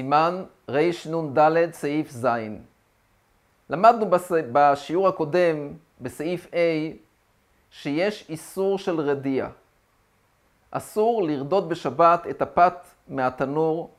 סימן 0.00 0.44
רנ"ד 0.70 1.72
סעיף 1.72 2.10
ז'. 2.10 2.26
למדנו 3.70 4.06
בשיעור 4.52 5.08
הקודם, 5.08 5.72
בסעיף 6.00 6.46
A, 6.46 6.56
שיש 7.70 8.26
איסור 8.28 8.78
של 8.78 9.00
רדיעה. 9.00 9.48
אסור 10.70 11.22
לרדות 11.22 11.68
בשבת 11.68 12.26
את 12.30 12.42
הפת 12.42 12.74
מהתנור, 13.08 13.90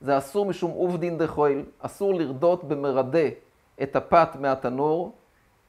זה 0.00 0.18
אסור 0.18 0.46
משום 0.46 0.70
עובדין 0.70 1.18
דחויל, 1.18 1.64
אסור 1.78 2.14
לרדות 2.14 2.64
במרדה 2.64 3.28
את 3.82 3.96
הפת 3.96 4.28
מהתנור, 4.40 5.12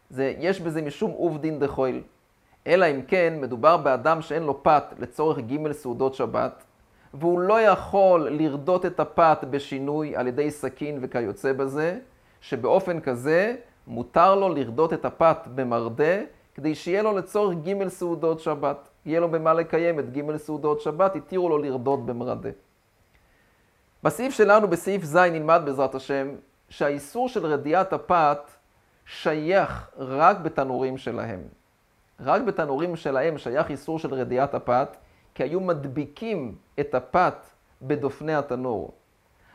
זה, 0.10 0.34
יש 0.40 0.62
בזה 0.62 0.82
משום 0.82 1.12
עובדין 1.12 1.60
דחויל. 1.60 2.02
אלא 2.68 2.86
אם 2.86 3.02
כן 3.02 3.38
מדובר 3.42 3.78
באדם 3.78 4.22
שאין 4.22 4.44
לו 4.44 4.64
פת 4.64 4.94
לצורך 5.00 5.40
ג' 5.40 5.72
סעודות 5.72 6.14
שבת, 6.14 6.64
והוא 7.14 7.40
לא 7.40 7.62
יכול 7.62 8.30
לרדות 8.30 8.86
את 8.86 9.00
הפת 9.00 9.38
בשינוי 9.50 10.16
על 10.16 10.28
ידי 10.28 10.52
סכין 10.52 11.00
וכיוצא 11.02 11.54
בזה, 11.54 12.00
שבאופן 12.42 13.00
כזה 13.00 13.56
מותר 13.88 14.36
לו 14.36 14.50
לרדות 14.50 14.94
את 14.94 15.06
הפת 15.06 15.38
במרדה, 15.56 16.18
כדי 16.56 16.76
שיהיה 16.76 17.02
לו 17.02 17.18
לצורך 17.18 17.58
ג' 17.58 17.88
סעודות 17.88 18.40
שבת. 18.40 18.90
יהיה 19.06 19.20
לו 19.20 19.32
במה 19.32 19.54
לקיים 19.54 20.00
את 20.00 20.18
ג' 20.18 20.38
סעודות 20.38 20.82
שבת, 20.82 21.16
התירו 21.16 21.50
לו 21.50 21.58
לרדות 21.58 22.06
במרדה. 22.06 22.50
בסעיף 24.04 24.34
שלנו, 24.34 24.68
בסעיף 24.68 25.04
ז', 25.04 25.18
נלמד 25.18 25.62
בעזרת 25.66 25.96
השם, 25.96 26.28
שהאיסור 26.70 27.30
של 27.30 27.46
רדיעת 27.46 27.94
הפת 27.94 28.52
שייך 29.06 29.90
רק 29.98 30.38
בתנורים 30.38 30.98
שלהם. 30.98 31.40
רק 32.20 32.42
בתנורים 32.42 32.96
שלהם 32.96 33.38
שייך 33.38 33.70
איסור 33.70 34.00
של 34.00 34.14
רדיעת 34.14 34.54
הפת, 34.54 34.98
כי 35.38 35.44
היו 35.44 35.60
מדביקים 35.60 36.56
את 36.80 36.96
הפת 36.96 37.36
בדופני 37.82 38.36
התנור. 38.36 38.94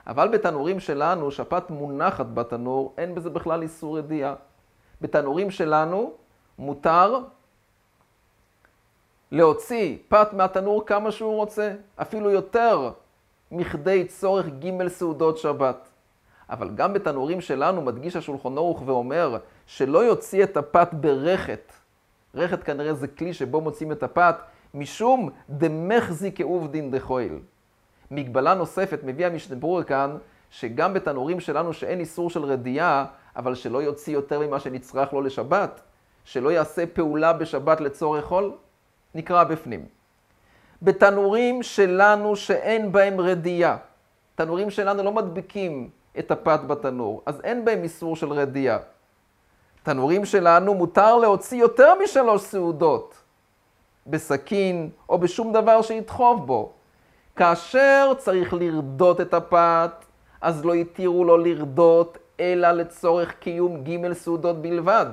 אבל 0.07 0.29
בתנורים 0.29 0.81
שלנו, 0.81 1.31
שהפת 1.31 1.71
מונחת 1.71 2.27
בתנור, 2.35 2.95
אין 2.99 3.15
בזה 3.15 3.31
בכלל 3.31 3.63
איסור 3.63 3.99
רדיעה. 3.99 4.35
בתנורים 5.01 5.51
שלנו 5.51 6.13
מותר 6.59 7.19
להוציא 9.31 9.99
פת 10.09 10.33
מהתנור 10.33 10.87
כמה 10.87 11.11
שהוא 11.11 11.37
רוצה, 11.37 11.75
אפילו 11.97 12.31
יותר 12.31 12.91
מכדי 13.51 14.05
צורך 14.05 14.47
ג' 14.47 14.89
סעודות 14.89 15.39
שבת. 15.39 15.89
אבל 16.51 16.71
גם 16.75 16.93
בתנורים 16.93 17.41
שלנו 17.41 17.83
מדגיש 17.83 18.17
השולחון 18.17 18.59
ערוך 18.59 18.83
ואומר 18.87 19.39
שלא 19.67 20.05
יוציא 20.05 20.45
את 20.45 20.57
הפת 20.57 20.89
ברכת. 20.93 21.73
רכת 22.35 22.63
כנראה 22.63 22.95
זה 22.95 23.09
כלי 23.09 23.35
שבו 23.35 23.61
מוצאים 23.61 23.93
את 23.93 24.03
הפת, 24.03 24.37
משום 24.75 25.31
דמחזי 25.51 26.31
כעובדין 26.35 26.91
דחויל. 26.91 27.39
מגבלה 28.11 28.55
נוספת 28.55 29.01
מביא 29.05 29.27
המשנה 29.27 29.57
ברור 29.57 29.83
כאן, 29.83 30.17
שגם 30.51 30.95
בתנורים 30.95 31.41
שלנו 31.41 31.73
שאין 31.73 32.01
איסור 32.01 32.31
של 32.31 32.45
רדיעה, 32.45 33.05
אבל 33.37 33.55
שלא 33.55 33.83
יוציא 33.83 34.13
יותר 34.13 34.41
ממה 34.41 34.61
שנצרך 34.61 35.13
לו 35.13 35.23
לשבת, 35.23 35.81
שלא 36.25 36.53
יעשה 36.53 36.87
פעולה 36.87 37.33
בשבת 37.33 37.81
לצורך 37.81 38.25
חול, 38.25 38.53
נקרא 39.15 39.45
בפנים. 39.45 39.87
בתנורים 40.83 41.63
שלנו 41.63 42.37
שאין 42.37 42.93
בהם 42.93 43.21
רדיעה, 43.21 43.77
תנורים 44.35 44.71
שלנו 44.71 45.03
לא 45.03 45.13
מדביקים 45.13 45.91
את 46.19 46.31
הפת 46.31 46.61
בתנור, 46.67 47.23
אז 47.27 47.41
אין 47.41 47.65
בהם 47.65 47.83
איסור 47.83 48.17
של 48.17 48.33
רדיעה. 48.33 48.79
תנורים 49.83 50.25
שלנו 50.25 50.75
מותר 50.75 51.17
להוציא 51.17 51.61
יותר 51.61 51.93
משלוש 52.05 52.43
סעודות, 52.43 53.22
בסכין 54.07 54.91
או 55.09 55.19
בשום 55.19 55.53
דבר 55.53 55.83
שידחוף 55.83 56.41
בו. 56.41 56.73
כאשר 57.37 58.13
צריך 58.19 58.55
לרדות 58.55 59.21
את 59.21 59.35
הפת, 59.35 60.05
אז 60.41 60.65
לא 60.65 60.75
התירו 60.75 61.25
לו 61.25 61.39
לרדות, 61.39 62.19
אלא 62.41 62.71
לצורך 62.71 63.33
קיום 63.33 63.85
ג' 63.85 64.13
סעודות 64.13 64.63
בלבד. 64.63 65.07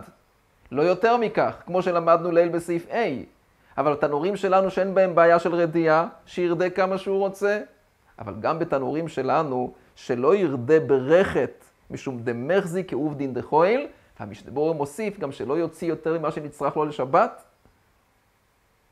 לא 0.71 0.81
יותר 0.81 1.17
מכך, 1.17 1.55
כמו 1.65 1.81
שלמדנו 1.81 2.31
לעיל 2.31 2.49
בסעיף 2.49 2.87
A. 2.89 2.95
אבל 3.77 3.95
תנורים 3.95 4.35
שלנו 4.35 4.71
שאין 4.71 4.95
בהם 4.95 5.15
בעיה 5.15 5.39
של 5.39 5.55
רדיעה, 5.55 6.07
שירדה 6.25 6.69
כמה 6.69 6.97
שהוא 6.97 7.19
רוצה. 7.19 7.61
אבל 8.19 8.33
גם 8.39 8.59
בתנורים 8.59 9.07
שלנו, 9.07 9.73
שלא 9.95 10.35
ירדה 10.35 10.79
ברכת, 10.79 11.65
משום 11.91 12.19
דמחזי 12.19 12.83
כעובדין 12.87 13.33
דחויל, 13.33 13.87
והמשתבור 14.19 14.75
מוסיף 14.75 15.19
גם 15.19 15.31
שלא 15.31 15.53
יוציא 15.53 15.87
יותר 15.87 16.19
ממה 16.19 16.31
שנצרך 16.31 16.77
לו 16.77 16.85
לשבת. 16.85 17.43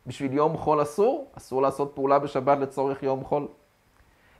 בשביל 0.07 0.33
יום 0.33 0.57
חול 0.57 0.81
אסור, 0.81 1.27
אסור 1.37 1.61
לעשות 1.61 1.91
פעולה 1.95 2.19
בשבת 2.19 2.57
לצורך 2.57 3.03
יום 3.03 3.23
חול. 3.23 3.47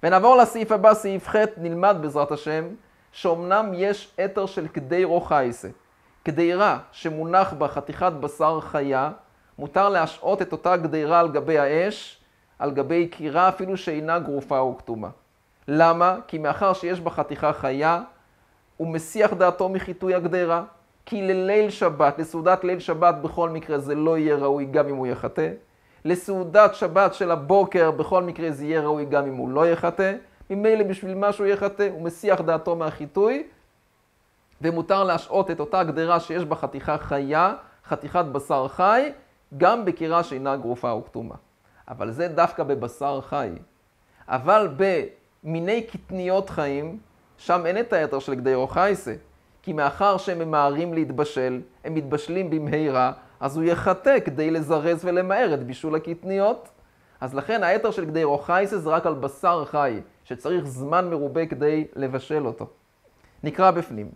ונעבור 0.03 0.37
לסעיף 0.37 0.71
הבא, 0.71 0.93
סעיף 0.93 1.27
ח', 1.27 1.35
נלמד 1.57 1.97
בעזרת 2.01 2.31
השם, 2.31 2.65
שאומנם 3.11 3.71
יש 3.73 4.13
אתר 4.25 4.45
של 4.45 4.67
כדי 4.67 5.03
רוחייסה. 5.03 5.67
גדירה 6.27 6.79
שמונח 6.91 7.53
בה 7.53 7.67
חתיכת 7.67 8.11
בשר 8.19 8.59
חיה, 8.61 9.11
מותר 9.59 9.89
להשעות 9.89 10.41
את 10.41 10.51
אותה 10.51 10.77
גדירה 10.77 11.19
על 11.19 11.31
גבי 11.31 11.59
האש, 11.59 12.19
על 12.59 12.71
גבי 12.71 13.07
קירה 13.07 13.49
אפילו 13.49 13.77
שאינה 13.77 14.19
גרופה 14.19 14.59
או 14.59 14.77
כתומה. 14.77 15.09
למה? 15.67 16.17
כי 16.27 16.37
מאחר 16.37 16.73
שיש 16.73 17.01
בה 17.01 17.09
חתיכה 17.09 17.53
חיה, 17.53 18.01
הוא 18.77 18.87
מסיח 18.87 19.33
דעתו 19.33 19.69
מחיטוי 19.69 20.15
הגדירה. 20.15 20.63
כי 21.09 21.21
לליל 21.21 21.69
שבת, 21.69 22.19
לסעודת 22.19 22.63
ליל 22.63 22.79
שבת 22.79 23.15
בכל 23.15 23.49
מקרה 23.49 23.77
זה 23.77 23.95
לא 23.95 24.17
יהיה 24.17 24.35
ראוי 24.35 24.65
גם 24.65 24.87
אם 24.87 24.95
הוא 24.95 25.07
יחטא. 25.07 25.51
לסעודת 26.05 26.75
שבת 26.75 27.13
של 27.13 27.31
הבוקר 27.31 27.91
בכל 27.91 28.23
מקרה 28.23 28.51
זה 28.51 28.65
יהיה 28.65 28.81
ראוי 28.81 29.05
גם 29.05 29.25
אם 29.25 29.35
הוא 29.35 29.49
לא 29.49 29.67
יחטא. 29.67 30.13
ממילא 30.49 30.83
בשביל 30.83 31.15
מה 31.15 31.31
שהוא 31.31 31.47
יחטא 31.47 31.89
הוא 31.91 32.01
מסיח 32.01 32.41
דעתו 32.41 32.75
מהחיטוי, 32.75 33.47
ומותר 34.61 35.03
להשעות 35.03 35.51
את 35.51 35.59
אותה 35.59 35.83
גדרה 35.83 36.19
שיש 36.19 36.45
בה 36.45 36.55
חתיכה 36.55 36.97
חיה, 36.97 37.55
חתיכת 37.85 38.25
בשר 38.25 38.67
חי, 38.67 39.11
גם 39.57 39.85
בקירה 39.85 40.23
שאינה 40.23 40.55
גרופה 40.55 40.91
או 40.91 41.05
כתומה. 41.05 41.35
אבל 41.87 42.11
זה 42.11 42.27
דווקא 42.27 42.63
בבשר 42.63 43.21
חי. 43.21 43.49
אבל 44.27 44.69
במיני 44.77 45.81
קטניות 45.81 46.49
חיים, 46.49 46.99
שם 47.37 47.65
אין 47.65 47.79
את 47.79 47.93
היתר 47.93 48.19
של 48.19 48.35
גדי 48.35 48.55
רוחייסה. 48.55 49.13
כי 49.67 49.73
מאחר 49.73 50.17
שהם 50.17 50.39
ממהרים 50.39 50.93
להתבשל, 50.93 51.61
הם 51.85 51.93
מתבשלים 51.93 52.49
במהירה, 52.49 53.11
אז 53.39 53.57
הוא 53.57 53.63
יחטא 53.63 54.19
כדי 54.25 54.51
לזרז 54.51 55.05
ולמהר 55.05 55.53
את 55.53 55.63
בישול 55.63 55.95
הקטניות. 55.95 56.69
אז 57.21 57.35
לכן 57.35 57.63
היתר 57.63 57.91
של 57.91 58.05
גדי 58.05 58.23
רוחייסה 58.23 58.77
זה 58.77 58.89
רק 58.89 59.05
על 59.05 59.13
בשר 59.13 59.65
חי, 59.65 59.99
שצריך 60.23 60.65
זמן 60.65 61.09
מרובה 61.09 61.45
כדי 61.45 61.85
לבשל 61.95 62.45
אותו. 62.45 62.67
נקרא 63.43 63.71
בפנים. 63.71 64.09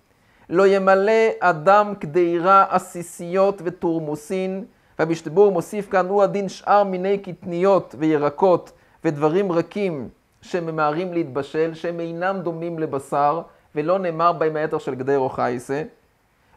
לא 0.50 0.68
ימלא 0.68 1.30
אדם 1.40 1.94
קדירה 2.00 2.66
עסיסיות 2.70 3.62
ותורמוסין, 3.66 4.66
והמשתבור 5.00 5.52
מוסיף 5.52 5.90
כאן, 5.90 6.08
הוא 6.08 6.24
הדין 6.24 6.50
שאר 6.50 6.84
מיני 6.84 7.18
קטניות 7.18 7.96
וירקות 8.00 8.72
ודברים 9.06 9.52
רכים 9.52 10.10
שממהרים 10.42 11.14
להתבשל, 11.14 11.74
שהם 11.74 12.00
אינם 12.00 12.40
דומים 12.44 12.80
לבשר, 12.80 13.42
ולא 13.76 14.00
נאמר 14.00 14.32
בהם 14.32 14.56
היתר 14.56 14.78
של 14.78 14.96
גדי 14.96 15.16
רוחייסה. 15.16 15.84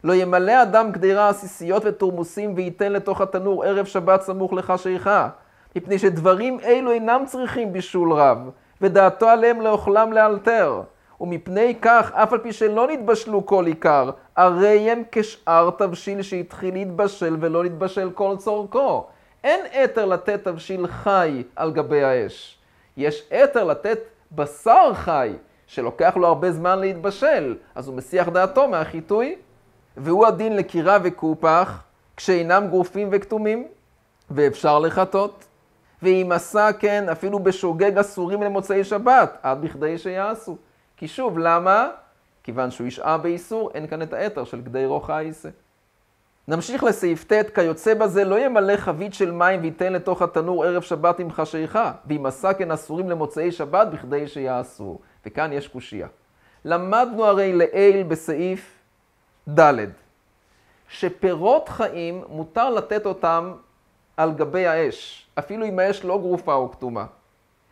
לא 0.03 0.13
ימלא 0.13 0.61
אדם 0.61 0.91
קדירה 0.91 1.29
עסיסיות 1.29 1.83
ותורמוסים 1.85 2.53
וייתן 2.55 2.91
לתוך 2.91 3.21
התנור 3.21 3.63
ערב 3.63 3.85
שבת 3.85 4.21
סמוך 4.21 4.53
לחשיכה, 4.53 5.29
מפני 5.75 5.99
שדברים 5.99 6.59
אלו 6.59 6.91
אינם 6.91 7.23
צריכים 7.27 7.73
בישול 7.73 8.13
רב, 8.13 8.49
ודעתו 8.81 9.29
עליהם 9.29 9.61
לאוכלם 9.61 10.13
לאלתר. 10.13 10.81
ומפני 11.21 11.75
כך, 11.81 12.11
אף 12.13 12.33
על 12.33 12.39
פי 12.39 12.53
שלא 12.53 12.87
נתבשלו 12.87 13.45
כל 13.45 13.65
עיקר, 13.65 14.09
הרי 14.35 14.91
הם 14.91 15.03
כשאר 15.11 15.69
תבשיל 15.77 16.21
שהתחיל 16.21 16.73
להתבשל 16.73 17.37
ולא 17.39 17.63
להתבשל 17.63 18.09
כל 18.13 18.35
צורכו. 18.37 19.05
אין 19.43 19.65
אתר 19.83 20.05
לתת 20.05 20.43
תבשיל 20.43 20.87
חי 20.87 21.43
על 21.55 21.71
גבי 21.71 22.03
האש. 22.03 22.57
יש 22.97 23.29
אתר 23.43 23.63
לתת 23.63 23.99
בשר 24.31 24.91
חי, 24.93 25.33
שלוקח 25.67 26.17
לו 26.17 26.27
הרבה 26.27 26.51
זמן 26.51 26.79
להתבשל, 26.79 27.55
אז 27.75 27.87
הוא 27.87 27.95
מסיח 27.95 28.29
דעתו 28.29 28.67
מהחיטוי, 28.67 29.35
והוא 29.97 30.25
הדין 30.25 30.55
לקירה 30.55 30.97
וקופח, 31.03 31.83
כשאינם 32.17 32.67
גרופים 32.69 33.09
וכתומים, 33.11 33.67
ואפשר 34.31 34.79
לחטות. 34.79 35.45
ואם 36.01 36.31
עשה 36.31 36.73
כן, 36.73 37.09
אפילו 37.09 37.39
בשוגג 37.39 37.97
אסורים 37.97 38.43
למוצאי 38.43 38.83
שבת, 38.83 39.37
עד 39.43 39.61
בכדי 39.61 39.97
שיעשו. 39.97 40.57
כי 40.97 41.07
שוב, 41.07 41.39
למה? 41.39 41.89
כיוון 42.43 42.71
שהוא 42.71 42.87
ישעה 42.87 43.17
באיסור, 43.17 43.71
אין 43.73 43.87
כאן 43.87 44.01
את 44.01 44.13
האתר 44.13 44.43
של 44.43 44.61
גדי 44.61 44.85
רוחה 44.85 45.19
עיסה. 45.19 45.49
נמשיך 46.47 46.83
לסעיף 46.83 47.31
ט', 47.31 47.55
כיוצא 47.55 47.93
בזה 47.93 48.23
לא 48.23 48.39
ימלא 48.39 48.77
חבית 48.77 49.13
של 49.13 49.31
מים 49.31 49.61
וייתן 49.61 49.93
לתוך 49.93 50.21
התנור 50.21 50.65
ערב 50.65 50.81
שבת 50.81 51.19
עם 51.19 51.31
חשיכה, 51.31 51.91
ואם 52.07 52.25
עשה 52.25 52.53
כן 52.53 52.71
אסורים 52.71 53.09
למוצאי 53.09 53.51
שבת 53.51 53.87
בכדי 53.87 54.27
שיעשו. 54.27 54.99
וכאן 55.25 55.53
יש 55.53 55.67
קושייה. 55.67 56.07
למדנו 56.65 57.25
הרי 57.25 57.53
לעיל 57.53 58.03
בסעיף 58.03 58.79
ד', 59.59 59.85
שפירות 60.89 61.69
חיים 61.69 62.23
מותר 62.29 62.69
לתת 62.69 63.05
אותם 63.05 63.53
על 64.17 64.31
גבי 64.31 64.65
האש, 64.65 65.27
אפילו 65.39 65.65
אם 65.65 65.79
האש 65.79 66.05
לא 66.05 66.17
גרופה 66.17 66.53
או 66.53 66.71
כתומה. 66.71 67.05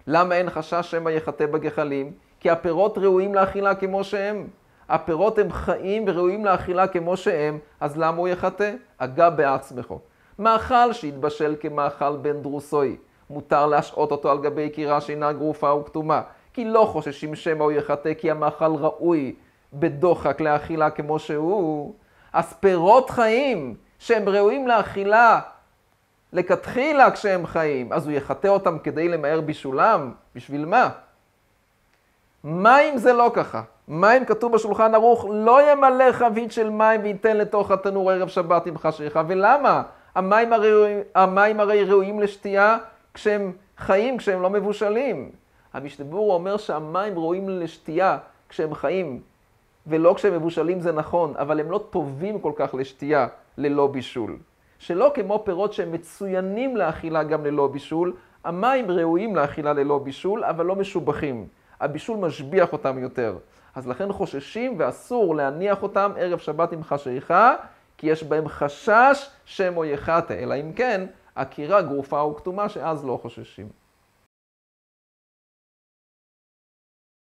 למה 0.07 0.35
אין 0.35 0.49
חשש 0.49 0.91
שמא 0.91 1.09
יחטא 1.09 1.45
בגחלים? 1.45 2.11
כי 2.39 2.49
הפירות 2.49 2.97
ראויים 2.97 3.35
לאכילה 3.35 3.75
כמו 3.75 4.03
שהם. 4.03 4.47
הפירות 4.89 5.39
הם 5.39 5.51
חיים 5.51 6.03
וראויים 6.07 6.45
לאכילה 6.45 6.87
כמו 6.87 7.17
שהם, 7.17 7.59
אז 7.79 7.97
למה 7.97 8.17
הוא 8.17 8.27
יחטא? 8.27 8.73
הגע 8.99 9.29
בעצמך. 9.29 9.93
מאכל 10.39 10.93
שהתבשל 10.93 11.55
כמאכל 11.59 12.15
בן 12.15 12.41
דרוסוי, 12.41 12.97
מותר 13.29 13.65
להשעות 13.67 14.11
אותו 14.11 14.31
על 14.31 14.37
גבי 14.37 14.69
קירה 14.69 15.01
שאינה 15.01 15.33
גרופה 15.33 15.73
וכתומה, 15.73 16.21
כי 16.53 16.65
לא 16.65 16.89
חוששים 16.91 17.35
שמא 17.35 17.63
הוא 17.63 17.71
יחטא 17.71 18.13
כי 18.13 18.31
המאכל 18.31 18.75
ראוי 18.75 19.35
בדוחק 19.73 20.41
לאכילה 20.41 20.89
כמו 20.89 21.19
שהוא. 21.19 21.93
אז 22.33 22.53
פירות 22.53 23.09
חיים 23.09 23.75
שהם 23.99 24.29
ראויים 24.29 24.67
לאכילה 24.67 25.39
לכתחילה 26.33 27.11
כשהם 27.11 27.45
חיים, 27.45 27.93
אז 27.93 28.07
הוא 28.07 28.13
יחטא 28.13 28.47
אותם 28.47 28.77
כדי 28.79 29.09
למהר 29.09 29.41
בישולם? 29.41 30.11
בשביל 30.35 30.65
מה? 30.65 30.89
מים 32.43 32.97
זה 32.97 33.13
לא 33.13 33.31
ככה. 33.33 33.61
מים 33.87 34.25
כתוב 34.25 34.53
בשולחן 34.53 34.95
ערוך, 34.95 35.25
לא 35.29 35.71
ימלא 35.71 36.11
חבית 36.11 36.51
של 36.51 36.69
מים 36.69 37.01
וייתן 37.03 37.37
לתוך 37.37 37.71
התנור 37.71 38.11
ערב 38.11 38.27
שבת 38.27 38.65
עם 38.65 38.77
חשיכה. 38.77 39.21
ולמה? 39.27 39.83
המים 40.15 40.53
הרי, 40.53 41.01
המים 41.15 41.59
הרי 41.59 41.83
ראויים 41.83 42.19
לשתייה 42.19 42.77
כשהם 43.13 43.51
חיים, 43.77 44.17
כשהם 44.17 44.41
לא 44.41 44.49
מבושלים. 44.49 45.31
המשתבור 45.73 46.33
אומר 46.33 46.57
שהמים 46.57 47.19
ראויים 47.19 47.49
לשתייה 47.49 48.17
כשהם 48.49 48.73
חיים, 48.73 49.21
ולא 49.87 50.13
כשהם 50.13 50.33
מבושלים 50.33 50.79
זה 50.79 50.91
נכון, 50.91 51.33
אבל 51.37 51.59
הם 51.59 51.71
לא 51.71 51.85
טובים 51.89 52.39
כל 52.39 52.51
כך 52.55 52.73
לשתייה 52.73 53.27
ללא 53.57 53.87
בישול. 53.87 54.37
שלא 54.79 55.11
כמו 55.15 55.41
פירות 55.45 55.73
שהם 55.73 55.91
מצוינים 55.91 56.77
לאכילה 56.77 57.23
גם 57.23 57.45
ללא 57.45 57.67
בישול, 57.67 58.13
המים 58.43 58.91
ראויים 58.91 59.35
לאכילה 59.35 59.73
ללא 59.73 59.99
בישול, 59.99 60.43
אבל 60.43 60.65
לא 60.65 60.75
משובחים. 60.75 61.47
הבישול 61.79 62.17
משביח 62.17 62.73
אותם 62.73 62.99
יותר. 62.99 63.37
אז 63.75 63.87
לכן 63.87 64.13
חוששים 64.13 64.75
ואסור 64.77 65.35
להניח 65.35 65.83
אותם 65.83 66.11
ערב 66.17 66.39
שבת 66.39 66.71
עם 66.71 66.83
חשיכה, 66.83 67.55
כי 67.97 68.07
יש 68.07 68.23
בהם 68.23 68.47
חשש 68.47 69.29
שמא 69.45 69.85
יחטא, 69.85 70.33
אלא 70.33 70.53
אם 70.53 70.73
כן, 70.73 71.05
עקירה 71.35 71.81
גרופה 71.81 72.23
וכתומה, 72.23 72.69
שאז 72.69 73.05
לא 73.05 73.19
חוששים. 73.21 73.82